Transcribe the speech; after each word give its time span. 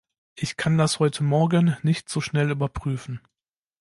Ich 0.33 0.57
kann 0.57 0.79
das 0.79 0.97
heute 0.97 1.23
morgen 1.23 1.77
nicht 1.83 2.09
so 2.09 2.21
schnell 2.21 2.49
überprüfen. 2.49 3.21